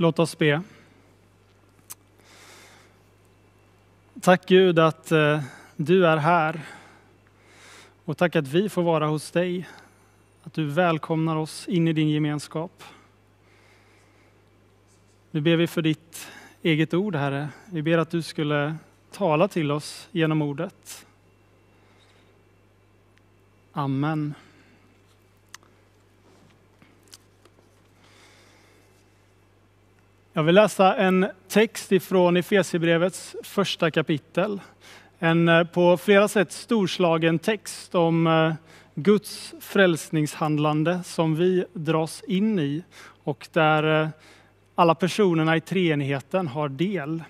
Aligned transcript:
Låt 0.00 0.18
oss 0.18 0.38
be. 0.38 0.62
Tack 4.20 4.46
Gud 4.46 4.78
att 4.78 5.12
eh, 5.12 5.42
du 5.76 6.06
är 6.06 6.16
här. 6.16 6.60
Och 8.04 8.16
tack 8.16 8.36
att 8.36 8.48
vi 8.48 8.68
får 8.68 8.82
vara 8.82 9.06
hos 9.06 9.30
dig. 9.30 9.68
Att 10.42 10.52
du 10.52 10.66
välkomnar 10.66 11.36
oss 11.36 11.68
in 11.68 11.88
i 11.88 11.92
din 11.92 12.08
gemenskap. 12.08 12.84
Nu 15.30 15.40
ber 15.40 15.56
vi 15.56 15.66
för 15.66 15.82
ditt 15.82 16.28
eget 16.62 16.94
ord, 16.94 17.16
Herre. 17.16 17.48
Vi 17.70 17.82
ber 17.82 17.98
att 17.98 18.10
du 18.10 18.22
skulle 18.22 18.76
tala 19.12 19.48
till 19.48 19.70
oss 19.70 20.08
genom 20.12 20.42
ordet. 20.42 21.06
Amen. 23.72 24.34
Jag 30.38 30.42
vill 30.42 30.54
läsa 30.54 30.96
en 30.96 31.26
text 31.48 31.92
ifrån 31.92 32.36
Efesierbrevets 32.36 33.36
första 33.42 33.90
kapitel. 33.90 34.60
En 35.18 35.48
eh, 35.48 35.64
på 35.64 35.96
flera 35.96 36.28
sätt 36.28 36.52
storslagen 36.52 37.38
text 37.38 37.94
om 37.94 38.26
eh, 38.26 38.52
Guds 38.94 39.54
frälsningshandlande 39.60 41.00
som 41.04 41.36
vi 41.36 41.64
dras 41.72 42.22
in 42.28 42.58
i 42.58 42.84
och 43.24 43.48
där 43.52 44.02
eh, 44.02 44.08
alla 44.74 44.94
personerna 44.94 45.56
i 45.56 45.60
treenigheten 45.60 46.48
har 46.48 46.68
del. 46.68 47.22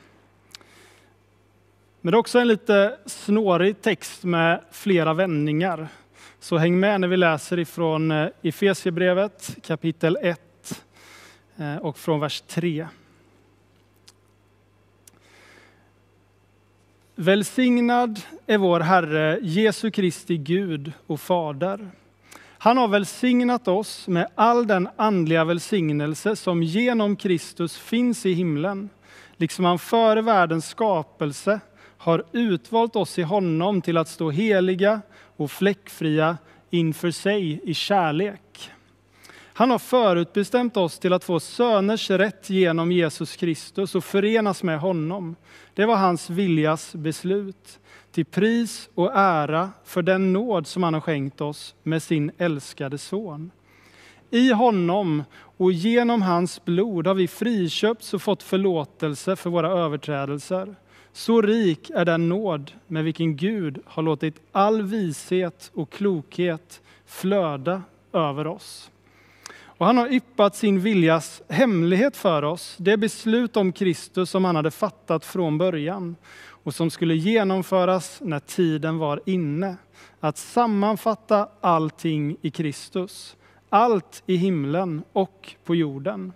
Men 2.00 2.12
det 2.12 2.16
är 2.16 2.20
också 2.20 2.38
en 2.38 2.48
lite 2.48 2.96
snårig 3.06 3.82
text 3.82 4.24
med 4.24 4.60
flera 4.70 5.14
vändningar. 5.14 5.88
Så 6.40 6.56
häng 6.56 6.80
med 6.80 7.00
när 7.00 7.08
vi 7.08 7.16
läser 7.16 7.58
ifrån 7.58 8.28
Efesierbrevet 8.42 9.56
kapitel 9.62 10.18
1 10.22 10.47
Eh, 11.58 11.76
och 11.76 11.98
från 11.98 12.20
vers 12.20 12.40
3. 12.40 12.86
Välsignad 17.14 18.20
är 18.46 18.58
vår 18.58 18.80
Herre 18.80 19.38
Jesu 19.42 19.90
Kristi 19.90 20.36
Gud 20.36 20.92
och 21.06 21.20
Fader. 21.20 21.90
Han 22.58 22.76
har 22.76 22.88
välsignat 22.88 23.68
oss 23.68 24.08
med 24.08 24.28
all 24.34 24.66
den 24.66 24.88
andliga 24.96 25.44
välsignelse 25.44 26.36
som 26.36 26.62
genom 26.62 27.16
Kristus 27.16 27.76
finns 27.76 28.26
i 28.26 28.32
himlen, 28.32 28.88
liksom 29.36 29.64
han 29.64 29.78
före 29.78 30.22
världens 30.22 30.68
skapelse 30.68 31.60
har 31.98 32.24
utvalt 32.32 32.96
oss 32.96 33.18
i 33.18 33.22
honom 33.22 33.82
till 33.82 33.96
att 33.96 34.08
stå 34.08 34.30
heliga 34.30 35.00
och 35.36 35.50
fläckfria 35.50 36.38
inför 36.70 37.10
sig 37.10 37.60
i 37.70 37.74
kärlek. 37.74 38.47
Han 39.58 39.70
har 39.70 39.78
förutbestämt 39.78 40.76
oss 40.76 40.98
till 40.98 41.12
att 41.12 41.24
få 41.24 41.40
söners 41.40 42.10
rätt 42.10 42.50
genom 42.50 42.92
Jesus 42.92 43.36
Kristus 43.36 43.94
och 43.94 44.04
förenas 44.04 44.62
med 44.62 44.80
honom. 44.80 45.36
Det 45.74 45.86
var 45.86 45.96
hans 45.96 46.30
viljas 46.30 46.94
beslut, 46.94 47.80
till 48.12 48.24
pris 48.24 48.90
och 48.94 49.12
ära 49.14 49.70
för 49.84 50.02
den 50.02 50.32
nåd 50.32 50.66
som 50.66 50.82
han 50.82 50.94
har 50.94 51.00
skänkt 51.00 51.40
oss 51.40 51.74
med 51.82 52.02
sin 52.02 52.30
älskade 52.38 52.98
son. 52.98 53.50
I 54.30 54.52
honom 54.52 55.24
och 55.34 55.72
genom 55.72 56.22
hans 56.22 56.64
blod 56.64 57.06
har 57.06 57.14
vi 57.14 57.28
friköpts 57.28 58.14
och 58.14 58.22
fått 58.22 58.42
förlåtelse 58.42 59.36
för 59.36 59.50
våra 59.50 59.70
överträdelser. 59.70 60.76
Så 61.12 61.42
rik 61.42 61.90
är 61.90 62.04
den 62.04 62.28
nåd 62.28 62.72
med 62.86 63.04
vilken 63.04 63.36
Gud 63.36 63.78
har 63.84 64.02
låtit 64.02 64.40
all 64.52 64.82
vishet 64.82 65.70
och 65.74 65.90
klokhet 65.90 66.80
flöda 67.06 67.82
över 68.12 68.46
oss. 68.46 68.90
Och 69.78 69.86
han 69.86 69.96
har 69.96 70.12
yppat 70.12 70.56
sin 70.56 70.80
viljas 70.80 71.42
hemlighet 71.48 72.16
för 72.16 72.42
oss, 72.42 72.76
det 72.78 72.96
beslut 72.96 73.56
om 73.56 73.72
Kristus 73.72 74.30
som 74.30 74.44
han 74.44 74.56
hade 74.56 74.70
fattat 74.70 75.24
från 75.24 75.58
början 75.58 76.16
och 76.50 76.74
som 76.74 76.90
skulle 76.90 77.14
genomföras 77.14 78.20
när 78.24 78.40
tiden 78.40 78.98
var 78.98 79.20
inne. 79.26 79.76
Att 80.20 80.38
sammanfatta 80.38 81.48
allting 81.60 82.36
i 82.42 82.50
Kristus, 82.50 83.36
allt 83.68 84.22
i 84.26 84.36
himlen 84.36 85.02
och 85.12 85.54
på 85.64 85.74
jorden. 85.74 86.32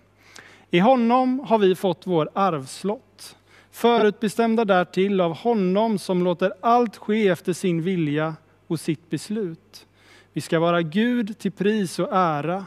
I 0.71 0.79
honom 0.79 1.39
har 1.39 1.57
vi 1.57 1.75
fått 1.75 2.07
vår 2.07 2.29
arvslott, 2.33 3.35
förutbestämda 3.71 4.65
därtill 4.65 5.21
av 5.21 5.37
honom 5.37 5.99
som 5.99 6.23
låter 6.23 6.53
allt 6.61 6.97
ske 6.97 7.27
efter 7.27 7.53
sin 7.53 7.81
vilja 7.81 8.35
och 8.67 8.79
sitt 8.79 9.09
beslut. 9.09 9.85
Vi 10.33 10.41
ska 10.41 10.59
vara 10.59 10.81
Gud 10.81 11.39
till 11.39 11.51
pris 11.51 11.99
och 11.99 12.09
ära 12.11 12.65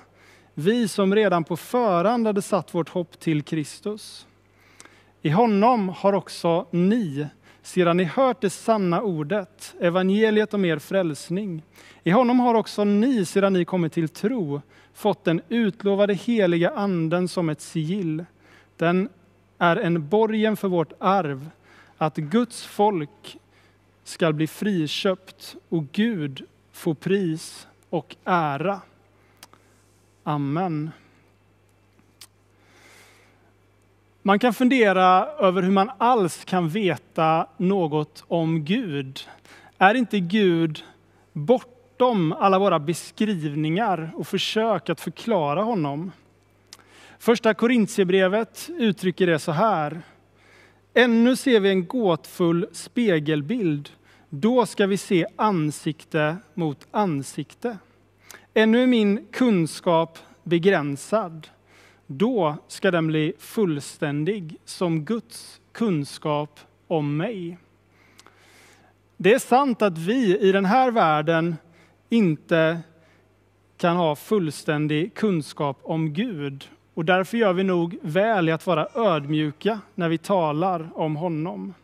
vi 0.58 0.88
som 0.88 1.14
redan 1.14 1.44
på 1.44 1.56
förhand 1.56 2.26
hade 2.26 2.42
satt 2.42 2.74
vårt 2.74 2.88
hopp 2.88 3.20
till 3.20 3.42
Kristus. 3.42 4.26
I 5.22 5.30
honom 5.30 5.88
har 5.88 6.12
också 6.12 6.66
ni, 6.70 7.26
sedan 7.62 7.96
ni 7.96 8.04
hört 8.04 8.40
det 8.40 8.50
sanna 8.50 9.02
ordet, 9.02 9.74
evangeliet 9.80 10.54
om 10.54 10.64
er 10.64 10.78
frälsning. 10.78 11.62
I 12.02 12.10
honom 12.10 12.40
har 12.40 12.54
också 12.54 12.84
ni, 12.84 13.24
sedan 13.24 13.52
ni 13.52 13.64
kommit 13.64 13.92
till 13.92 14.08
tro, 14.08 14.60
fått 14.94 15.24
den 15.24 15.40
utlovade 15.48 16.14
heliga 16.14 16.70
anden 16.70 17.28
som 17.28 17.48
ett 17.48 17.60
sigill. 17.60 18.24
Den 18.76 19.08
är 19.58 19.76
en 19.76 20.08
borgen 20.08 20.56
för 20.56 20.68
vårt 20.68 20.92
arv, 20.98 21.50
att 21.96 22.16
Guds 22.16 22.64
folk 22.64 23.38
skall 24.04 24.32
bli 24.32 24.46
friköpt 24.46 25.56
och 25.68 25.84
Gud 25.92 26.42
få 26.72 26.94
pris 26.94 27.66
och 27.90 28.16
ära. 28.24 28.80
Amen. 30.28 30.90
Man 34.22 34.38
kan 34.38 34.54
fundera 34.54 35.26
över 35.26 35.62
hur 35.62 35.70
man 35.70 35.90
alls 35.98 36.44
kan 36.44 36.68
veta 36.68 37.46
något 37.56 38.24
om 38.28 38.64
Gud. 38.64 39.20
Är 39.78 39.94
inte 39.94 40.20
Gud 40.20 40.84
bortom 41.32 42.32
alla 42.32 42.58
våra 42.58 42.78
beskrivningar 42.78 44.10
och 44.14 44.26
försök 44.26 44.88
att 44.88 45.00
förklara 45.00 45.62
honom? 45.62 46.12
Första 47.18 47.54
Korintierbrevet 47.54 48.70
uttrycker 48.78 49.26
det 49.26 49.38
så 49.38 49.52
här. 49.52 50.02
Ännu 50.94 51.36
ser 51.36 51.60
vi 51.60 51.68
en 51.68 51.86
gåtfull 51.86 52.66
spegelbild. 52.72 53.90
Då 54.28 54.66
ska 54.66 54.86
vi 54.86 54.96
se 54.96 55.26
ansikte 55.36 56.36
mot 56.54 56.86
ansikte. 56.90 57.78
Ännu 58.58 58.82
är 58.82 58.86
min 58.86 59.26
kunskap 59.32 60.18
begränsad. 60.42 61.48
Då 62.06 62.56
ska 62.68 62.90
den 62.90 63.06
bli 63.06 63.32
fullständig 63.38 64.56
som 64.64 65.04
Guds 65.04 65.60
kunskap 65.72 66.60
om 66.86 67.16
mig. 67.16 67.58
Det 69.16 69.34
är 69.34 69.38
sant 69.38 69.82
att 69.82 69.98
vi 69.98 70.38
i 70.38 70.52
den 70.52 70.64
här 70.64 70.90
världen 70.90 71.56
inte 72.08 72.80
kan 73.76 73.96
ha 73.96 74.16
fullständig 74.16 75.14
kunskap 75.14 75.78
om 75.82 76.12
Gud 76.12 76.68
och 76.94 77.04
därför 77.04 77.38
gör 77.38 77.52
vi 77.52 77.64
nog 77.64 77.98
väl 78.02 78.48
i 78.48 78.52
att 78.52 78.66
vara 78.66 78.88
ödmjuka 78.94 79.80
när 79.94 80.08
vi 80.08 80.18
talar 80.18 80.88
om 80.94 81.16
honom. 81.16 81.74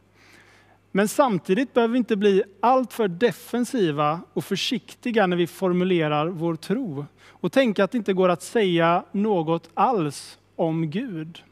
Men 0.92 1.08
samtidigt 1.08 1.74
behöver 1.74 1.92
vi 1.92 1.98
inte 1.98 2.16
bli 2.16 2.42
alltför 2.60 3.08
defensiva 3.08 4.20
och 4.32 4.44
försiktiga 4.44 5.26
när 5.26 5.36
vi 5.36 5.46
formulerar 5.46 6.26
vår 6.26 6.56
tro 6.56 7.06
och 7.28 7.52
tänka 7.52 7.84
att 7.84 7.90
det 7.90 7.98
inte 7.98 8.12
går 8.12 8.28
att 8.28 8.42
säga 8.42 9.04
något 9.12 9.70
alls 9.74 10.38
om 10.56 10.90
Gud. 10.90 11.42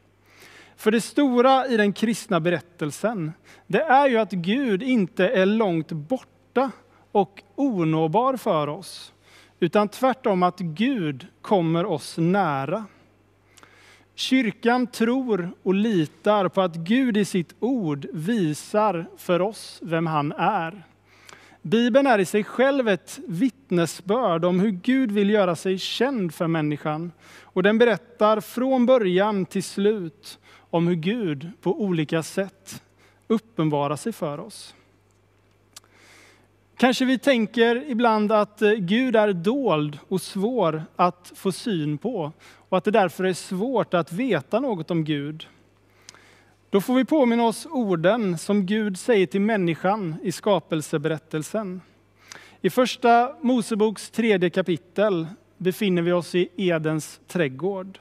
För 0.75 0.91
det 0.91 1.01
stora 1.01 1.67
i 1.67 1.77
den 1.77 1.93
kristna 1.93 2.39
berättelsen, 2.39 3.31
det 3.67 3.81
är 3.81 4.07
ju 4.07 4.17
att 4.17 4.31
Gud 4.31 4.83
inte 4.83 5.27
är 5.27 5.45
långt 5.45 5.91
borta 5.91 6.71
och 7.11 7.43
onåbar 7.55 8.37
för 8.37 8.67
oss, 8.67 9.13
utan 9.59 9.87
tvärtom 9.87 10.43
att 10.43 10.59
Gud 10.59 11.27
kommer 11.41 11.85
oss 11.85 12.17
nära. 12.17 12.85
Kyrkan 14.21 14.87
tror 14.87 15.51
och 15.63 15.73
litar 15.73 16.47
på 16.47 16.61
att 16.61 16.75
Gud 16.75 17.17
i 17.17 17.25
sitt 17.25 17.55
ord 17.59 18.07
visar 18.13 19.05
för 19.17 19.41
oss 19.41 19.79
vem 19.81 20.07
han 20.07 20.31
är. 20.31 20.83
Bibeln 21.61 22.07
är 22.07 22.19
i 22.19 22.25
sig 22.25 22.43
själv 22.43 22.87
ett 22.87 23.19
vittnesbörd 23.27 24.45
om 24.45 24.59
hur 24.59 24.71
Gud 24.71 25.11
vill 25.11 25.29
göra 25.29 25.55
sig 25.55 25.77
känd 25.77 26.33
för 26.33 26.47
människan. 26.47 27.11
Och 27.41 27.63
den 27.63 27.77
berättar 27.77 28.41
från 28.41 28.85
början 28.85 29.45
till 29.45 29.63
slut 29.63 30.39
om 30.69 30.87
hur 30.87 30.95
Gud 30.95 31.51
på 31.61 31.81
olika 31.81 32.23
sätt 32.23 32.83
uppenbarar 33.27 33.95
sig 33.95 34.13
för 34.13 34.39
oss. 34.39 34.75
Kanske 36.77 37.05
vi 37.05 37.17
tänker 37.17 37.89
ibland 37.89 38.31
att 38.31 38.61
eh, 38.61 38.71
Gud 38.71 39.15
är 39.15 39.33
dold 39.33 39.99
och 40.07 40.21
svår 40.21 40.83
att 40.95 41.31
få 41.35 41.51
syn 41.51 41.97
på 41.97 42.31
och 42.71 42.77
att 42.77 42.83
det 42.83 42.91
därför 42.91 43.23
är 43.23 43.33
svårt 43.33 43.93
att 43.93 44.11
veta 44.11 44.59
något 44.59 44.91
om 44.91 45.03
Gud. 45.03 45.47
Då 46.69 46.81
får 46.81 46.95
vi 46.95 47.05
påminna 47.05 47.43
oss 47.43 47.67
orden 47.71 48.37
som 48.37 48.65
Gud 48.65 48.99
säger 48.99 49.27
till 49.27 49.41
människan 49.41 50.15
i 50.23 50.31
skapelseberättelsen. 50.31 51.81
I 52.61 52.69
första 52.69 53.35
Moseboks 53.41 54.09
tredje 54.09 54.49
kapitel 54.49 55.27
befinner 55.57 56.01
vi 56.01 56.11
oss 56.11 56.35
i 56.35 56.49
Edens 56.55 57.19
trädgård. 57.27 57.99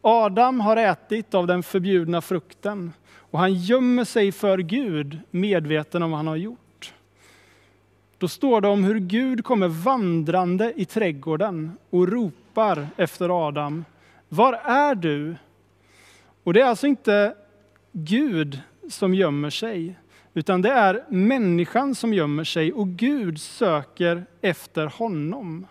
Adam 0.00 0.60
har 0.60 0.76
ätit 0.76 1.34
av 1.34 1.46
den 1.46 1.62
förbjudna 1.62 2.20
frukten 2.20 2.92
och 3.12 3.38
han 3.38 3.54
gömmer 3.54 4.04
sig 4.04 4.32
för 4.32 4.58
Gud 4.58 5.18
medveten 5.30 6.02
om 6.02 6.10
vad 6.10 6.18
han 6.18 6.26
har 6.26 6.36
gjort. 6.36 6.94
Då 8.18 8.28
står 8.28 8.60
det 8.60 8.68
om 8.68 8.84
hur 8.84 8.98
Gud 8.98 9.44
kommer 9.44 9.68
vandrande 9.68 10.72
i 10.76 10.84
trädgården 10.84 11.72
och 11.90 12.08
ropar 12.08 12.88
efter 12.96 13.48
Adam. 13.48 13.84
Var 14.32 14.52
är 14.52 14.94
du? 14.94 15.36
Och 16.44 16.52
det 16.52 16.60
är 16.60 16.64
alltså 16.64 16.86
inte 16.86 17.34
Gud 17.92 18.60
som 18.88 19.14
gömmer 19.14 19.50
sig, 19.50 19.98
utan 20.34 20.62
det 20.62 20.70
är 20.70 21.04
människan 21.08 21.94
som 21.94 22.14
gömmer 22.14 22.44
sig 22.44 22.72
och 22.72 22.88
Gud 22.88 23.40
söker 23.40 24.26
efter 24.40 24.86
honom. 24.86 25.66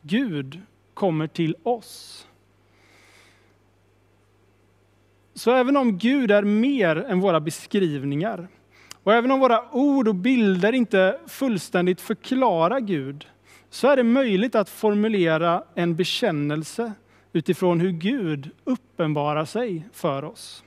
Gud 0.00 0.60
kommer 0.94 1.26
till 1.26 1.56
oss. 1.62 2.26
Så 5.34 5.50
även 5.50 5.76
om 5.76 5.98
Gud 5.98 6.30
är 6.30 6.42
mer 6.42 6.96
än 6.96 7.20
våra 7.20 7.40
beskrivningar 7.40 8.48
och 9.02 9.12
även 9.12 9.30
om 9.30 9.40
våra 9.40 9.70
ord 9.72 10.08
och 10.08 10.14
bilder 10.14 10.72
inte 10.72 11.18
fullständigt 11.26 12.00
förklarar 12.00 12.80
Gud 12.80 13.26
så 13.70 13.88
är 13.88 13.96
det 13.96 14.02
möjligt 14.02 14.54
att 14.54 14.68
formulera 14.68 15.64
en 15.74 15.96
bekännelse 15.96 16.92
utifrån 17.32 17.80
hur 17.80 17.90
Gud 17.90 18.50
uppenbarar 18.64 19.44
sig 19.44 19.88
för 19.92 20.24
oss. 20.24 20.64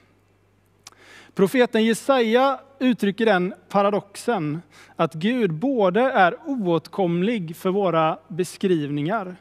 Profeten 1.36 1.86
Jesaja 1.86 2.60
uttrycker 2.80 3.26
den 3.26 3.54
paradoxen 3.70 4.62
att 4.96 5.14
Gud 5.14 5.54
både 5.54 6.02
är 6.02 6.36
oåtkomlig 6.46 7.56
för 7.56 7.70
våra 7.70 8.18
beskrivningar 8.28 9.36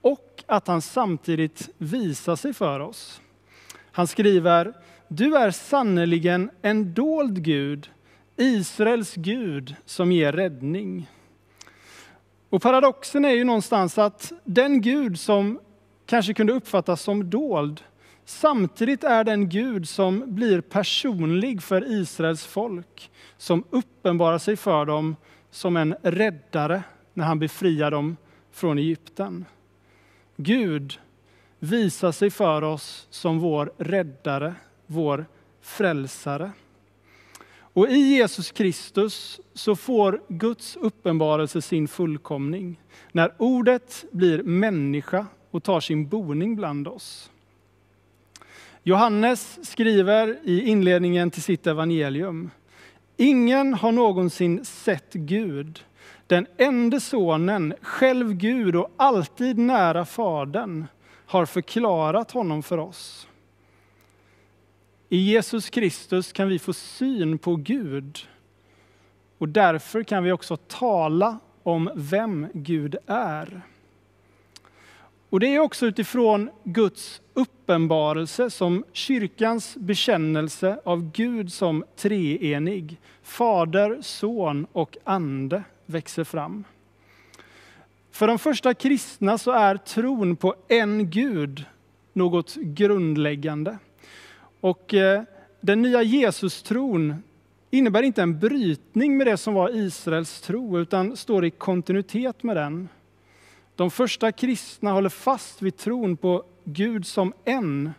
och 0.00 0.44
att 0.46 0.68
han 0.68 0.82
samtidigt 0.82 1.68
visar 1.78 2.36
sig 2.36 2.54
för 2.54 2.80
oss. 2.80 3.20
Han 3.92 4.06
skriver, 4.06 4.74
du 5.08 5.36
är 5.36 5.50
sannerligen 5.50 6.50
en 6.62 6.94
dold 6.94 7.42
Gud, 7.42 7.90
Israels 8.36 9.14
Gud 9.14 9.74
som 9.84 10.12
ger 10.12 10.32
räddning. 10.32 11.10
Och 12.50 12.62
paradoxen 12.62 13.24
är 13.24 13.30
ju 13.30 13.44
någonstans 13.44 13.98
att 13.98 14.32
den 14.44 14.80
Gud 14.80 15.20
som 15.20 15.60
kanske 16.08 16.34
kunde 16.34 16.52
uppfattas 16.52 17.02
som 17.02 17.30
dold, 17.30 17.80
samtidigt 18.24 19.04
är 19.04 19.24
den 19.24 19.48
Gud 19.48 19.88
som 19.88 20.34
blir 20.34 20.60
personlig 20.60 21.62
för 21.62 21.92
Israels 21.92 22.46
folk, 22.46 23.10
som 23.36 23.64
uppenbarar 23.70 24.38
sig 24.38 24.56
för 24.56 24.84
dem 24.84 25.16
som 25.50 25.76
en 25.76 25.94
räddare 26.02 26.82
när 27.14 27.24
han 27.24 27.38
befriar 27.38 27.90
dem 27.90 28.16
från 28.52 28.78
Egypten. 28.78 29.44
Gud 30.36 31.00
visar 31.58 32.12
sig 32.12 32.30
för 32.30 32.62
oss 32.62 33.06
som 33.10 33.38
vår 33.38 33.72
räddare, 33.78 34.54
vår 34.86 35.26
frälsare. 35.60 36.52
Och 37.72 37.88
i 37.88 37.98
Jesus 37.98 38.50
Kristus 38.50 39.40
så 39.54 39.76
får 39.76 40.22
Guds 40.28 40.76
uppenbarelse 40.76 41.62
sin 41.62 41.88
fullkomning 41.88 42.80
när 43.12 43.34
ordet 43.38 44.04
blir 44.12 44.42
människa 44.42 45.26
och 45.50 45.62
tar 45.62 45.80
sin 45.80 46.08
boning 46.08 46.56
bland 46.56 46.88
oss. 46.88 47.30
Johannes 48.82 49.70
skriver 49.70 50.38
i 50.44 50.62
inledningen 50.62 51.30
till 51.30 51.42
sitt 51.42 51.66
evangelium. 51.66 52.50
Ingen 53.16 53.74
har 53.74 53.92
någonsin 53.92 54.64
sett 54.64 55.12
Gud. 55.12 55.84
Den 56.26 56.46
enda 56.56 57.00
sonen, 57.00 57.74
själv 57.82 58.32
Gud 58.32 58.76
och 58.76 58.90
alltid 58.96 59.58
nära 59.58 60.04
Fadern, 60.04 60.86
har 61.26 61.46
förklarat 61.46 62.30
honom 62.30 62.62
för 62.62 62.78
oss. 62.78 63.28
I 65.08 65.16
Jesus 65.16 65.70
Kristus 65.70 66.32
kan 66.32 66.48
vi 66.48 66.58
få 66.58 66.72
syn 66.72 67.38
på 67.38 67.56
Gud 67.56 68.18
och 69.38 69.48
därför 69.48 70.02
kan 70.02 70.24
vi 70.24 70.32
också 70.32 70.56
tala 70.56 71.38
om 71.62 71.90
vem 71.94 72.46
Gud 72.52 72.96
är. 73.06 73.62
Och 75.30 75.40
Det 75.40 75.54
är 75.54 75.58
också 75.58 75.86
utifrån 75.86 76.50
Guds 76.64 77.20
uppenbarelse 77.34 78.50
som 78.50 78.84
kyrkans 78.92 79.76
bekännelse 79.76 80.80
av 80.84 81.12
Gud 81.12 81.52
som 81.52 81.84
treenig, 81.96 83.00
Fader, 83.22 83.98
Son 84.02 84.66
och 84.72 84.96
Ande 85.04 85.62
växer 85.86 86.24
fram. 86.24 86.64
För 88.10 88.26
de 88.26 88.38
första 88.38 88.74
kristna 88.74 89.38
så 89.38 89.50
är 89.50 89.76
tron 89.76 90.36
på 90.36 90.54
en 90.68 91.10
Gud 91.10 91.64
något 92.12 92.54
grundläggande. 92.54 93.78
Och 94.60 94.94
eh, 94.94 95.22
den 95.60 95.82
nya 95.82 96.02
Jesus-tron 96.02 97.22
innebär 97.70 98.02
inte 98.02 98.22
en 98.22 98.38
brytning 98.38 99.16
med 99.16 99.26
det 99.26 99.36
som 99.36 99.54
var 99.54 99.76
Israels 99.76 100.40
tro, 100.40 100.78
utan 100.78 101.16
står 101.16 101.44
i 101.44 101.50
kontinuitet 101.50 102.42
med 102.42 102.56
den. 102.56 102.88
De 103.78 103.90
första 103.90 104.32
kristna 104.32 104.92
håller 104.92 105.08
fast 105.08 105.62
vid 105.62 105.76
tron 105.76 106.16
på 106.16 106.44
Gud 106.64 107.06
som 107.06 107.32
en, 107.44 107.92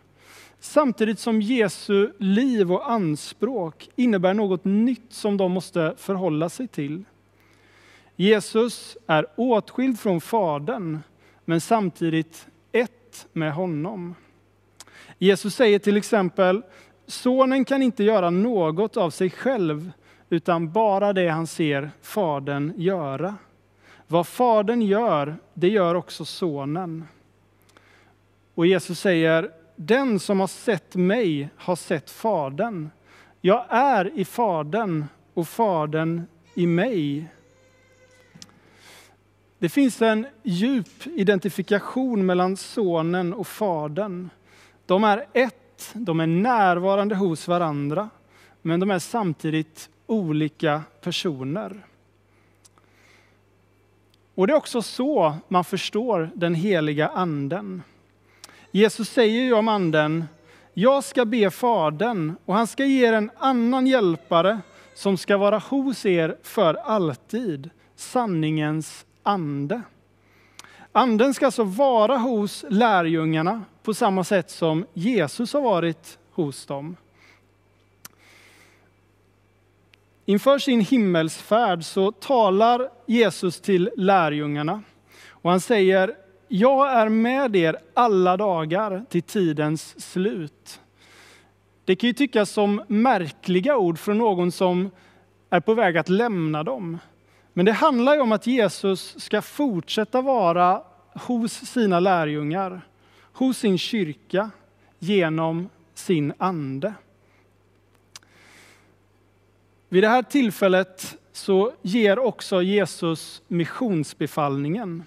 samtidigt 0.59 1.19
som 1.19 1.41
Jesu 1.41 2.11
liv 2.17 2.71
och 2.71 2.91
anspråk 2.91 3.89
innebär 3.95 4.33
något 4.33 4.65
nytt 4.65 5.13
som 5.13 5.37
de 5.37 5.51
måste 5.51 5.93
förhålla 5.97 6.49
sig 6.49 6.67
till. 6.67 7.03
Jesus 8.15 8.97
är 9.07 9.25
åtskild 9.35 9.99
från 9.99 10.21
Fadern, 10.21 10.99
men 11.45 11.61
samtidigt 11.61 12.47
ett 12.71 13.27
med 13.33 13.53
honom. 13.53 14.15
Jesus 15.17 15.55
säger 15.55 15.79
till 15.79 15.97
exempel, 15.97 16.61
Sonen 17.07 17.65
kan 17.65 17.83
inte 17.83 18.03
göra 18.03 18.29
något 18.29 18.97
av 18.97 19.09
sig 19.09 19.29
själv, 19.29 19.91
utan 20.29 20.71
bara 20.71 21.13
det 21.13 21.27
han 21.27 21.47
ser 21.47 21.91
Fadern 22.01 22.73
göra. 22.77 23.35
Vad 24.11 24.27
Fadern 24.27 24.81
gör, 24.81 25.37
det 25.53 25.69
gör 25.69 25.95
också 25.95 26.25
Sonen. 26.25 27.07
Och 28.55 28.67
Jesus 28.67 28.99
säger, 28.99 29.51
den 29.75 30.19
som 30.19 30.39
har 30.39 30.47
sett 30.47 30.95
mig 30.95 31.49
har 31.55 31.75
sett 31.75 32.09
Fadern. 32.09 32.89
Jag 33.41 33.65
är 33.69 34.19
i 34.19 34.25
Fadern 34.25 35.05
och 35.33 35.47
Fadern 35.47 36.23
i 36.53 36.67
mig. 36.67 37.27
Det 39.59 39.69
finns 39.69 40.01
en 40.01 40.27
djup 40.43 41.07
identifikation 41.07 42.25
mellan 42.25 42.57
Sonen 42.57 43.33
och 43.33 43.47
Fadern. 43.47 44.29
De 44.85 45.03
är 45.03 45.25
ett, 45.33 45.91
de 45.93 46.19
är 46.19 46.27
närvarande 46.27 47.15
hos 47.15 47.47
varandra, 47.47 48.09
men 48.61 48.79
de 48.79 48.91
är 48.91 48.99
samtidigt 48.99 49.89
olika 50.05 50.83
personer. 51.01 51.85
Och 54.39 54.47
Det 54.47 54.53
är 54.53 54.57
också 54.57 54.81
så 54.81 55.35
man 55.47 55.63
förstår 55.63 56.29
den 56.35 56.55
heliga 56.55 57.07
anden. 57.07 57.83
Jesus 58.71 59.09
säger 59.09 59.41
ju 59.41 59.53
om 59.53 59.67
anden, 59.67 60.25
jag 60.73 61.03
ska 61.03 61.25
be 61.25 61.49
Fadern 61.49 62.35
och 62.45 62.55
han 62.55 62.67
ska 62.67 62.85
ge 62.85 63.07
er 63.07 63.13
en 63.13 63.31
annan 63.37 63.87
hjälpare 63.87 64.59
som 64.93 65.17
ska 65.17 65.37
vara 65.37 65.57
hos 65.57 66.05
er 66.05 66.37
för 66.43 66.73
alltid, 66.73 67.69
sanningens 67.95 69.05
ande. 69.23 69.81
Anden 70.91 71.33
ska 71.33 71.45
alltså 71.45 71.63
vara 71.63 72.17
hos 72.17 72.65
lärjungarna 72.69 73.63
på 73.83 73.93
samma 73.93 74.23
sätt 74.23 74.51
som 74.51 74.85
Jesus 74.93 75.53
har 75.53 75.61
varit 75.61 76.17
hos 76.31 76.65
dem. 76.65 76.95
Inför 80.29 80.59
sin 80.59 80.81
himmelsfärd 80.81 81.83
så 81.83 82.11
talar 82.11 82.89
Jesus 83.05 83.61
till 83.61 83.89
lärjungarna 83.97 84.83
och 85.29 85.49
han 85.49 85.59
säger, 85.59 86.15
jag 86.47 86.91
är 86.91 87.09
med 87.09 87.55
er 87.55 87.77
alla 87.93 88.37
dagar 88.37 89.05
till 89.09 89.21
tidens 89.21 90.11
slut. 90.11 90.81
Det 91.85 91.95
kan 91.95 92.07
ju 92.07 92.13
tyckas 92.13 92.49
som 92.49 92.83
märkliga 92.87 93.77
ord 93.77 93.99
från 93.99 94.17
någon 94.17 94.51
som 94.51 94.91
är 95.49 95.59
på 95.59 95.73
väg 95.73 95.97
att 95.97 96.09
lämna 96.09 96.63
dem. 96.63 96.99
Men 97.53 97.65
det 97.65 97.71
handlar 97.71 98.15
ju 98.15 98.21
om 98.21 98.31
att 98.31 98.47
Jesus 98.47 99.21
ska 99.21 99.41
fortsätta 99.41 100.21
vara 100.21 100.83
hos 101.13 101.53
sina 101.53 101.99
lärjungar, 101.99 102.81
hos 103.33 103.57
sin 103.57 103.77
kyrka, 103.77 104.51
genom 104.99 105.69
sin 105.93 106.33
ande. 106.37 106.93
Vid 109.91 110.03
det 110.03 110.07
här 110.07 110.21
tillfället 110.21 111.17
så 111.31 111.71
ger 111.81 112.19
också 112.19 112.61
Jesus 112.61 113.41
missionsbefallningen. 113.47 115.03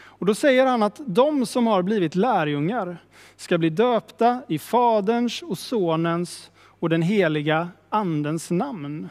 Och 0.00 0.26
då 0.26 0.34
säger 0.34 0.66
han 0.66 0.82
att 0.82 1.00
de 1.06 1.46
som 1.46 1.66
har 1.66 1.82
blivit 1.82 2.14
lärjungar 2.14 2.96
ska 3.36 3.58
bli 3.58 3.70
döpta 3.70 4.42
i 4.48 4.58
Faderns 4.58 5.42
och 5.42 5.58
Sonens 5.58 6.50
och 6.58 6.88
den 6.88 7.02
heliga 7.02 7.68
Andens 7.88 8.50
namn. 8.50 9.08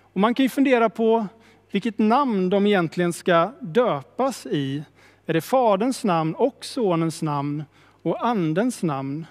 Och 0.00 0.20
man 0.20 0.34
kan 0.34 0.42
ju 0.44 0.48
fundera 0.48 0.88
på 0.88 1.26
vilket 1.70 1.98
namn 1.98 2.50
de 2.50 2.66
egentligen 2.66 3.12
ska 3.12 3.52
döpas 3.60 4.46
i. 4.46 4.84
Är 5.26 5.32
det 5.32 5.40
Faderns 5.40 6.04
namn 6.04 6.34
och 6.34 6.64
Sonens 6.64 7.22
namn 7.22 7.64
och 8.02 8.26
Andens 8.26 8.82
namn? 8.82 9.26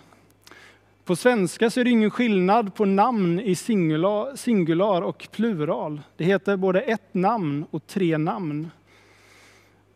På 1.09 1.15
svenska 1.15 1.69
så 1.69 1.79
är 1.79 1.83
det 1.83 1.89
ingen 1.89 2.11
skillnad 2.11 2.75
på 2.75 2.85
namn 2.85 3.39
i 3.39 3.55
singular, 3.55 4.35
singular 4.35 5.01
och 5.01 5.27
plural. 5.31 6.01
Det 6.17 6.23
heter 6.23 6.57
både 6.57 6.81
ett 6.81 7.13
namn 7.13 7.65
och 7.71 7.87
tre 7.87 8.17
namn. 8.17 8.71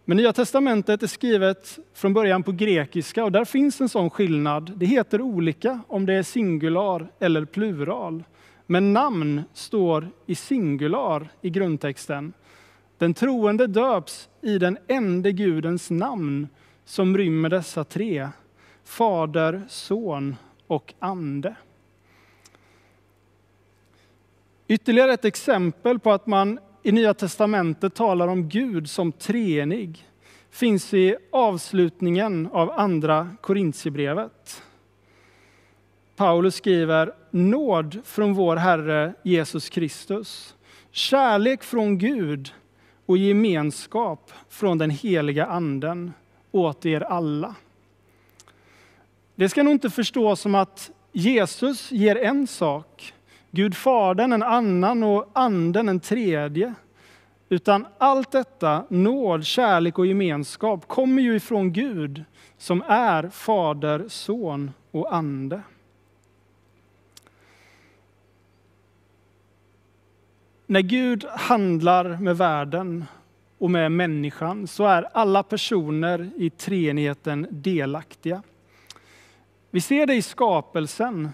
Men 0.05 0.17
Nya 0.17 0.33
testamentet 0.33 1.03
är 1.03 1.07
skrivet 1.07 1.79
från 1.93 2.13
början 2.13 2.43
på 2.43 2.51
grekiska 2.51 3.23
och 3.23 3.31
där 3.31 3.45
finns 3.45 3.81
en 3.81 3.89
sån 3.89 4.09
skillnad. 4.09 4.71
Det 4.75 4.85
heter 4.85 5.21
olika 5.21 5.79
om 5.87 6.05
det 6.05 6.13
är 6.13 6.23
singular 6.23 7.11
eller 7.19 7.45
plural. 7.45 8.23
Men 8.67 8.93
namn 8.93 9.41
står 9.53 10.07
i 10.25 10.35
singular 10.35 11.29
i 11.41 11.49
grundtexten. 11.49 12.33
Den 12.97 13.13
troende 13.13 13.67
döps 13.67 14.29
i 14.41 14.57
den 14.57 14.77
enda 14.87 15.29
Gudens 15.29 15.91
namn 15.91 16.47
som 16.85 17.17
rymmer 17.17 17.49
dessa 17.49 17.83
tre. 17.83 18.29
Fader, 18.83 19.61
Son 19.69 20.35
och 20.73 20.93
Ande. 20.99 21.55
Ytterligare 24.67 25.13
ett 25.13 25.25
exempel 25.25 25.99
på 25.99 26.11
att 26.11 26.27
man 26.27 26.59
i 26.83 26.91
Nya 26.91 27.13
testamentet 27.13 27.95
talar 27.95 28.27
om 28.27 28.49
Gud 28.49 28.89
som 28.89 29.11
treenig 29.11 30.07
finns 30.49 30.93
i 30.93 31.15
avslutningen 31.31 32.49
av 32.51 32.71
andra 32.71 33.35
Korintierbrevet. 33.41 34.63
Paulus 36.15 36.55
skriver 36.55 37.13
nåd 37.31 38.01
från 38.05 38.33
vår 38.33 38.55
Herre 38.55 39.13
Jesus 39.23 39.69
Kristus, 39.69 40.55
kärlek 40.91 41.63
från 41.63 41.97
Gud 41.97 42.53
och 43.05 43.17
gemenskap 43.17 44.31
från 44.49 44.77
den 44.77 44.89
heliga 44.89 45.45
anden 45.45 46.13
åt 46.51 46.85
er 46.85 47.01
alla. 47.01 47.55
Det 49.35 49.49
ska 49.49 49.63
nog 49.63 49.73
inte 49.73 49.89
förstås 49.89 50.39
som 50.41 50.55
att 50.55 50.91
Jesus 51.11 51.91
ger 51.91 52.15
en 52.15 52.47
sak, 52.47 53.13
Gud 53.51 53.75
Fadern 53.75 54.33
en 54.33 54.43
annan 54.43 55.03
och 55.03 55.29
Anden 55.33 55.89
en 55.89 55.99
tredje. 55.99 56.73
Utan 57.49 57.87
allt 57.97 58.31
detta, 58.31 58.85
nåd, 58.89 59.45
kärlek 59.45 59.99
och 59.99 60.05
gemenskap, 60.05 60.87
kommer 60.87 61.21
ju 61.21 61.35
ifrån 61.35 61.73
Gud 61.73 62.23
som 62.57 62.83
är 62.87 63.29
Fader, 63.29 64.05
Son 64.07 64.71
och 64.91 65.15
Ande. 65.15 65.61
När 70.65 70.81
Gud 70.81 71.25
handlar 71.25 72.17
med 72.17 72.37
världen 72.37 73.05
och 73.57 73.71
med 73.71 73.91
människan 73.91 74.67
så 74.67 74.85
är 74.85 75.03
alla 75.13 75.43
personer 75.43 76.29
i 76.35 76.49
treenigheten 76.49 77.47
delaktiga. 77.49 78.41
Vi 79.73 79.81
ser 79.81 80.05
det 80.05 80.15
i 80.15 80.21
skapelsen. 80.21 81.29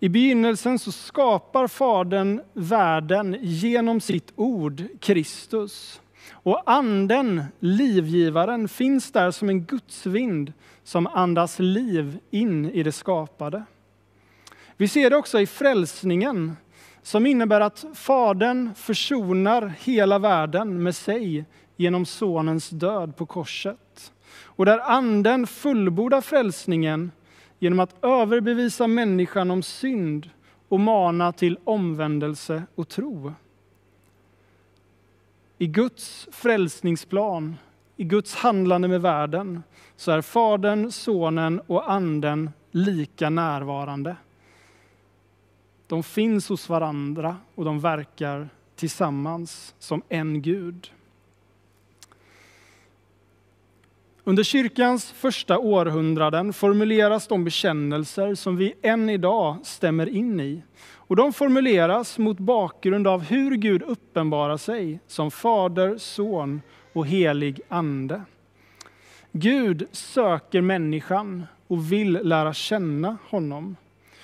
I 0.00 0.08
begynnelsen 0.08 0.78
så 0.78 0.92
skapar 0.92 1.68
Fadern 1.68 2.40
världen 2.52 3.36
genom 3.40 4.00
sitt 4.00 4.32
ord, 4.36 4.82
Kristus. 5.00 6.00
Och 6.30 6.62
anden, 6.66 7.44
livgivaren, 7.58 8.68
finns 8.68 9.12
där 9.12 9.30
som 9.30 9.48
en 9.48 9.64
gudsvind 9.64 10.52
som 10.84 11.06
andas 11.06 11.58
liv 11.58 12.18
in 12.30 12.70
i 12.70 12.82
det 12.82 12.92
skapade. 12.92 13.62
Vi 14.76 14.88
ser 14.88 15.10
det 15.10 15.16
också 15.16 15.40
i 15.40 15.46
frälsningen 15.46 16.56
som 17.02 17.26
innebär 17.26 17.60
att 17.60 17.84
Fadern 17.94 18.74
försonar 18.74 19.72
hela 19.80 20.18
världen 20.18 20.82
med 20.82 20.96
sig 20.96 21.44
genom 21.76 22.06
Sonens 22.06 22.70
död 22.70 23.16
på 23.16 23.26
korset. 23.26 24.12
Och 24.42 24.64
där 24.64 24.78
Anden 24.78 25.46
fullbordar 25.46 26.20
frälsningen 26.20 27.10
genom 27.58 27.80
att 27.80 28.04
överbevisa 28.04 28.86
människan 28.86 29.50
om 29.50 29.62
synd 29.62 30.30
och 30.68 30.80
mana 30.80 31.32
till 31.32 31.58
omvändelse 31.64 32.62
och 32.74 32.88
tro. 32.88 33.32
I 35.58 35.66
Guds 35.66 36.28
frälsningsplan, 36.32 37.56
i 37.96 38.04
Guds 38.04 38.34
handlande 38.34 38.88
med 38.88 39.02
världen, 39.02 39.62
så 39.96 40.10
är 40.10 40.20
Fadern, 40.20 40.90
Sonen 40.90 41.60
och 41.66 41.92
Anden 41.92 42.50
lika 42.70 43.30
närvarande. 43.30 44.16
De 45.86 46.02
finns 46.02 46.48
hos 46.48 46.68
varandra 46.68 47.36
och 47.54 47.64
de 47.64 47.80
verkar 47.80 48.48
tillsammans 48.76 49.74
som 49.78 50.02
en 50.08 50.42
Gud. 50.42 50.92
Under 54.28 54.42
kyrkans 54.42 55.12
första 55.12 55.58
århundraden 55.58 56.52
formuleras 56.52 57.26
de 57.26 57.44
bekännelser 57.44 58.34
som 58.34 58.56
vi 58.56 58.74
än 58.82 59.10
idag 59.10 59.56
stämmer 59.62 60.08
in 60.08 60.40
i. 60.40 60.62
Och 60.80 61.16
de 61.16 61.32
formuleras 61.32 62.18
mot 62.18 62.38
bakgrund 62.38 63.06
av 63.06 63.22
hur 63.22 63.56
Gud 63.56 63.82
uppenbarar 63.82 64.56
sig 64.56 65.00
som 65.06 65.30
Fader, 65.30 65.98
Son 65.98 66.62
och 66.92 67.06
helig 67.06 67.60
Ande. 67.68 68.22
Gud 69.32 69.88
söker 69.92 70.60
människan 70.60 71.46
och 71.66 71.92
vill 71.92 72.12
lära 72.22 72.52
känna 72.52 73.16
honom. 73.28 73.76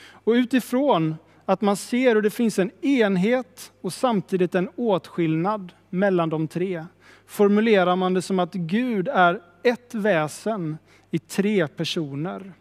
Och 0.06 0.32
utifrån 0.32 1.16
att 1.44 1.60
man 1.60 1.76
ser 1.76 2.14
hur 2.14 2.22
det 2.22 2.30
finns 2.30 2.58
en 2.58 2.70
enhet 2.84 3.72
och 3.80 3.92
samtidigt 3.92 4.54
en 4.54 4.68
åtskillnad 4.76 5.72
mellan 5.90 6.28
de 6.28 6.48
tre 6.48 6.84
formulerar 7.26 7.96
man 7.96 8.14
det 8.14 8.22
som 8.22 8.38
att 8.38 8.54
Gud 8.54 9.08
är 9.08 9.40
ett 9.64 9.94
väsen 9.94 10.78
i 11.10 11.18
tre 11.18 11.68
personer. 11.68 12.52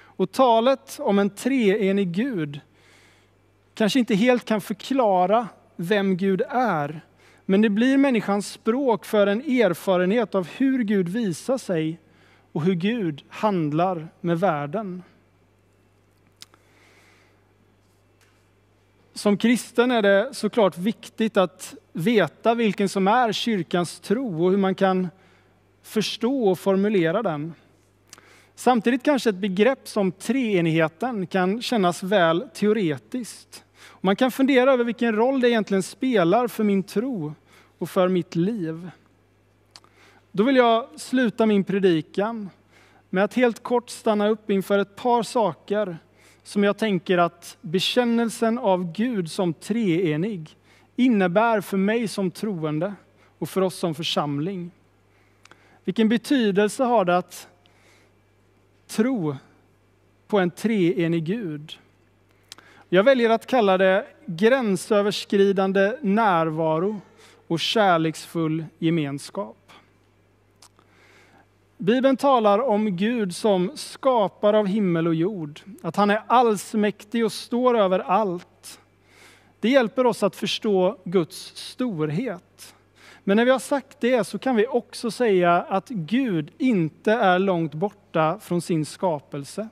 Och 0.00 0.32
talet 0.32 0.96
om 1.00 1.18
en 1.18 1.30
treenig 1.30 2.12
Gud 2.12 2.60
kanske 3.74 3.98
inte 3.98 4.14
helt 4.14 4.44
kan 4.44 4.60
förklara 4.60 5.48
vem 5.76 6.16
Gud 6.16 6.42
är, 6.48 7.00
men 7.44 7.60
det 7.60 7.70
blir 7.70 7.98
människans 7.98 8.52
språk 8.52 9.04
för 9.04 9.26
en 9.26 9.40
erfarenhet 9.40 10.34
av 10.34 10.48
hur 10.48 10.82
Gud 10.82 11.08
visar 11.08 11.58
sig 11.58 12.00
och 12.52 12.62
hur 12.62 12.74
Gud 12.74 13.22
handlar 13.28 14.08
med 14.20 14.40
världen. 14.40 15.02
Som 19.14 19.36
kristen 19.36 19.90
är 19.90 20.02
det 20.02 20.34
såklart 20.34 20.78
viktigt 20.78 21.36
att 21.36 21.74
veta 21.92 22.54
vilken 22.54 22.88
som 22.88 23.08
är 23.08 23.32
kyrkans 23.32 24.00
tro 24.00 24.44
och 24.44 24.50
hur 24.50 24.58
man 24.58 24.74
kan 24.74 25.08
förstå 25.88 26.48
och 26.48 26.58
formulera 26.58 27.22
den. 27.22 27.54
Samtidigt 28.54 29.02
kanske 29.02 29.30
ett 29.30 29.36
begrepp 29.36 29.88
som 29.88 30.12
treenigheten 30.12 31.26
kan 31.26 31.62
kännas 31.62 32.02
väl 32.02 32.48
teoretiskt. 32.54 33.64
Man 34.00 34.16
kan 34.16 34.30
fundera 34.30 34.72
över 34.72 34.84
vilken 34.84 35.16
roll 35.16 35.40
det 35.40 35.50
egentligen 35.50 35.82
spelar 35.82 36.48
för 36.48 36.64
min 36.64 36.82
tro 36.82 37.34
och 37.78 37.90
för 37.90 38.08
mitt 38.08 38.36
liv. 38.36 38.90
Då 40.32 40.42
vill 40.42 40.56
jag 40.56 40.86
sluta 40.96 41.46
min 41.46 41.64
predikan 41.64 42.50
med 43.10 43.24
att 43.24 43.34
helt 43.34 43.62
kort 43.62 43.90
stanna 43.90 44.28
upp 44.28 44.50
inför 44.50 44.78
ett 44.78 44.96
par 44.96 45.22
saker 45.22 45.98
som 46.42 46.64
jag 46.64 46.78
tänker 46.78 47.18
att 47.18 47.56
bekännelsen 47.60 48.58
av 48.58 48.92
Gud 48.92 49.30
som 49.30 49.54
treenig 49.54 50.56
innebär 50.96 51.60
för 51.60 51.76
mig 51.76 52.08
som 52.08 52.30
troende 52.30 52.94
och 53.38 53.48
för 53.48 53.60
oss 53.60 53.74
som 53.74 53.94
församling. 53.94 54.70
Vilken 55.88 56.08
betydelse 56.08 56.84
har 56.84 57.04
det 57.04 57.16
att 57.16 57.48
tro 58.86 59.36
på 60.26 60.38
en 60.38 60.50
treenig 60.50 61.24
Gud? 61.24 61.78
Jag 62.88 63.04
väljer 63.04 63.30
att 63.30 63.46
kalla 63.46 63.78
det 63.78 64.06
gränsöverskridande 64.26 65.96
närvaro 66.00 67.00
och 67.46 67.60
kärleksfull 67.60 68.64
gemenskap. 68.78 69.72
Bibeln 71.78 72.16
talar 72.16 72.58
om 72.58 72.96
Gud 72.96 73.34
som 73.34 73.70
skapare 73.74 74.58
av 74.58 74.66
himmel 74.66 75.06
och 75.06 75.14
jord, 75.14 75.60
att 75.82 75.96
han 75.96 76.10
är 76.10 76.22
allsmäktig 76.26 77.24
och 77.24 77.32
står 77.32 77.78
över 77.78 77.98
allt. 77.98 78.80
Det 79.60 79.68
hjälper 79.68 80.06
oss 80.06 80.22
att 80.22 80.36
förstå 80.36 80.98
Guds 81.04 81.56
storhet. 81.56 82.74
Men 83.28 83.36
när 83.36 83.44
vi 83.44 83.50
har 83.50 83.58
sagt 83.58 84.00
det 84.00 84.24
så 84.24 84.38
kan 84.38 84.56
vi 84.56 84.66
också 84.66 85.10
säga 85.10 85.52
att 85.52 85.88
Gud 85.88 86.50
inte 86.58 87.12
är 87.12 87.38
långt 87.38 87.74
borta 87.74 88.38
från 88.40 88.62
sin 88.62 88.86
skapelse. 88.86 89.68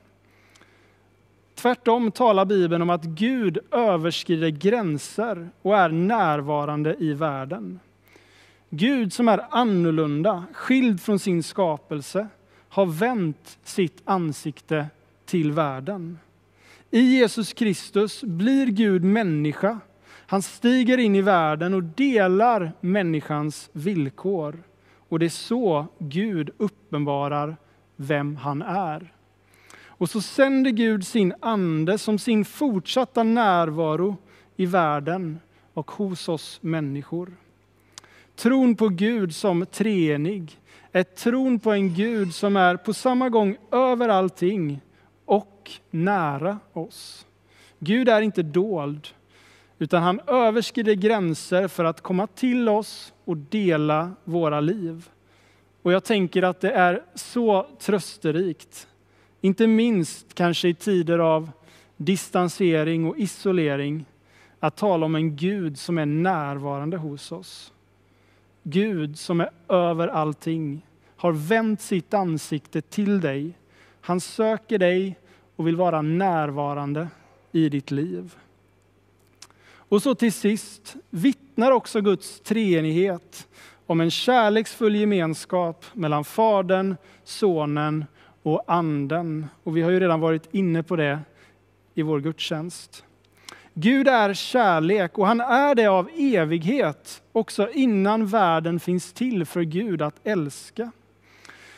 Tvärtom 1.55 2.11
talar 2.11 2.45
Bibeln 2.45 2.81
om 2.81 2.89
att 2.89 3.03
Gud 3.03 3.57
överskrider 3.71 4.49
gränser 4.49 5.49
och 5.61 5.77
är 5.77 5.89
närvarande 5.89 6.95
i 6.99 7.13
världen. 7.13 7.79
Gud 8.69 9.13
som 9.13 9.27
är 9.27 9.45
annorlunda, 9.49 10.43
skild 10.53 11.01
från 11.01 11.19
sin 11.19 11.43
skapelse, 11.43 12.27
har 12.69 12.85
vänt 12.85 13.57
sitt 13.63 14.01
ansikte 14.05 14.87
till 15.25 15.51
världen. 15.51 16.19
I 16.91 17.01
Jesus 17.01 17.53
Kristus 17.53 18.23
blir 18.23 18.65
Gud 18.65 19.03
människa 19.03 19.79
han 20.29 20.41
stiger 20.41 20.97
in 20.97 21.15
i 21.15 21.21
världen 21.21 21.73
och 21.73 21.83
delar 21.83 22.71
människans 22.81 23.69
villkor. 23.73 24.63
Och 25.09 25.19
det 25.19 25.25
är 25.25 25.29
så 25.29 25.87
Gud 25.99 26.49
uppenbarar 26.57 27.57
vem 27.95 28.35
han 28.35 28.61
är. 28.61 29.13
Och 29.85 30.09
så 30.09 30.21
sänder 30.21 30.71
Gud 30.71 31.07
sin 31.07 31.33
ande 31.39 31.97
som 31.97 32.19
sin 32.19 32.45
fortsatta 32.45 33.23
närvaro 33.23 34.17
i 34.55 34.65
världen 34.65 35.39
och 35.73 35.91
hos 35.91 36.29
oss 36.29 36.59
människor. 36.61 37.33
Tron 38.35 38.75
på 38.75 38.89
Gud 38.89 39.35
som 39.35 39.65
treenig 39.65 40.59
är 40.91 41.03
tron 41.03 41.59
på 41.59 41.71
en 41.71 41.93
Gud 41.93 42.33
som 42.33 42.57
är 42.57 42.77
på 42.77 42.93
samma 42.93 43.29
gång 43.29 43.57
över 43.71 44.09
allting 44.09 44.81
och 45.25 45.71
nära 45.91 46.59
oss. 46.73 47.25
Gud 47.79 48.09
är 48.09 48.21
inte 48.21 48.43
dold, 48.43 49.07
utan 49.79 50.03
han 50.03 50.19
överskrider 50.27 50.93
gränser 50.93 51.67
för 51.67 51.85
att 51.85 52.01
komma 52.01 52.27
till 52.27 52.69
oss 52.69 53.13
och 53.25 53.37
dela 53.37 54.11
våra 54.23 54.59
liv. 54.59 55.09
Och 55.81 55.91
jag 55.91 56.03
tänker 56.03 56.43
att 56.43 56.61
det 56.61 56.71
är 56.71 57.03
så 57.15 57.67
trösterikt, 57.79 58.87
inte 59.41 59.67
minst 59.67 60.33
kanske 60.33 60.67
i 60.67 60.73
tider 60.73 61.19
av 61.19 61.51
distansering 61.97 63.05
och 63.05 63.17
isolering, 63.17 64.05
att 64.59 64.75
tala 64.75 65.05
om 65.05 65.15
en 65.15 65.35
Gud 65.35 65.79
som 65.79 65.97
är 65.97 66.05
närvarande 66.05 66.97
hos 66.97 67.31
oss. 67.31 67.73
Gud 68.63 69.19
som 69.19 69.41
är 69.41 69.49
över 69.69 70.07
allting, 70.07 70.85
har 71.17 71.31
vänt 71.31 71.81
sitt 71.81 72.13
ansikte 72.13 72.81
till 72.81 73.21
dig. 73.21 73.53
Han 74.01 74.19
söker 74.21 74.77
dig 74.77 75.17
och 75.55 75.67
vill 75.67 75.75
vara 75.75 76.01
närvarande 76.01 77.07
i 77.51 77.69
ditt 77.69 77.91
liv. 77.91 78.35
Och 79.89 80.01
så 80.01 80.15
till 80.15 80.33
sist 80.33 80.95
vittnar 81.09 81.71
också 81.71 82.01
Guds 82.01 82.39
treenighet 82.39 83.47
om 83.85 84.01
en 84.01 84.11
kärleksfull 84.11 84.95
gemenskap 84.95 85.85
mellan 85.93 86.23
Fadern, 86.23 86.95
Sonen 87.23 88.05
och 88.43 88.63
Anden. 88.67 89.45
Och 89.63 89.77
vi 89.77 89.81
har 89.81 89.91
ju 89.91 89.99
redan 89.99 90.19
varit 90.19 90.53
inne 90.53 90.83
på 90.83 90.95
det 90.95 91.19
i 91.93 92.01
vår 92.01 92.19
gudstjänst. 92.19 93.03
Gud 93.73 94.07
är 94.07 94.33
kärlek 94.33 95.17
och 95.17 95.27
han 95.27 95.41
är 95.41 95.75
det 95.75 95.87
av 95.87 96.09
evighet, 96.17 97.21
också 97.31 97.69
innan 97.71 98.25
världen 98.25 98.79
finns 98.79 99.13
till 99.13 99.45
för 99.45 99.61
Gud 99.61 100.01
att 100.01 100.27
älska. 100.27 100.91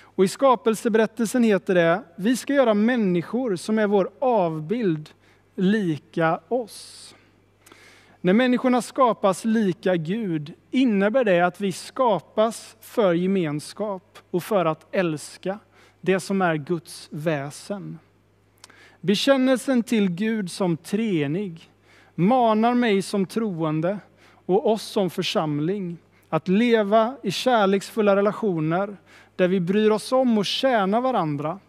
Och 0.01 0.23
I 0.23 0.27
skapelseberättelsen 0.27 1.43
heter 1.43 1.75
det, 1.75 2.03
vi 2.15 2.37
ska 2.37 2.53
göra 2.53 2.73
människor 2.73 3.55
som 3.55 3.79
är 3.79 3.87
vår 3.87 4.09
avbild 4.19 5.09
lika 5.55 6.39
oss. 6.47 7.15
När 8.21 8.33
människorna 8.33 8.81
skapas 8.81 9.45
lika 9.45 9.95
Gud 9.95 10.53
innebär 10.71 11.23
det 11.23 11.41
att 11.41 11.61
vi 11.61 11.71
skapas 11.71 12.75
för 12.81 13.13
gemenskap 13.13 14.17
och 14.31 14.43
för 14.43 14.65
att 14.65 14.95
älska 14.95 15.59
det 16.01 16.19
som 16.19 16.41
är 16.41 16.55
Guds 16.55 17.07
väsen. 17.11 17.99
Bekännelsen 19.01 19.83
till 19.83 20.09
Gud 20.09 20.51
som 20.51 20.77
treenig 20.77 21.71
manar 22.15 22.73
mig 22.73 23.01
som 23.01 23.25
troende 23.25 23.99
och 24.45 24.71
oss 24.71 24.83
som 24.83 25.09
församling 25.09 25.97
att 26.29 26.47
leva 26.47 27.17
i 27.23 27.31
kärleksfulla 27.31 28.15
relationer 28.15 28.97
där 29.35 29.47
vi 29.47 29.59
bryr 29.59 29.89
oss 29.89 30.11
om 30.11 30.37
och 30.37 30.45
tjänar 30.45 31.01
varandra. 31.01 31.59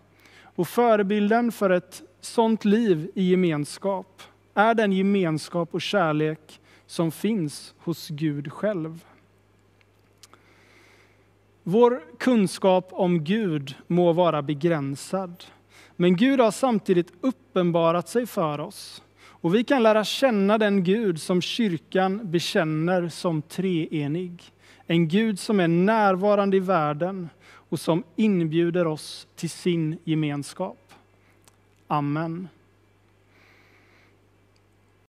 Och 0.42 0.68
förebilden 0.68 1.52
för 1.52 1.70
ett 1.70 2.02
sådant 2.20 2.64
liv 2.64 3.10
i 3.14 3.30
gemenskap 3.30 4.22
är 4.54 4.74
den 4.74 4.92
gemenskap 4.92 5.74
och 5.74 5.82
kärlek 5.82 6.60
som 6.86 7.12
finns 7.12 7.74
hos 7.78 8.08
Gud 8.08 8.52
själv. 8.52 9.04
Vår 11.62 12.02
kunskap 12.18 12.88
om 12.92 13.24
Gud 13.24 13.74
må 13.86 14.12
vara 14.12 14.42
begränsad, 14.42 15.44
men 15.96 16.16
Gud 16.16 16.40
har 16.40 16.50
samtidigt 16.50 17.12
uppenbarat 17.20 18.08
sig 18.08 18.26
för 18.26 18.60
oss. 18.60 19.02
Och 19.42 19.54
vi 19.54 19.64
kan 19.64 19.82
lära 19.82 20.04
känna 20.04 20.58
den 20.58 20.84
Gud 20.84 21.20
som 21.20 21.40
kyrkan 21.40 22.30
bekänner 22.30 23.08
som 23.08 23.42
treenig. 23.42 24.52
En 24.86 25.08
Gud 25.08 25.38
som 25.38 25.60
är 25.60 25.68
närvarande 25.68 26.56
i 26.56 26.60
världen 26.60 27.28
och 27.42 27.80
som 27.80 28.02
inbjuder 28.16 28.86
oss 28.86 29.26
till 29.36 29.50
sin 29.50 29.98
gemenskap. 30.04 30.92
Amen. 31.86 32.48